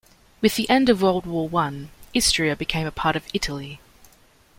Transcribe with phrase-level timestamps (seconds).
[0.41, 3.79] With the end of World War One Istria became part of Italy.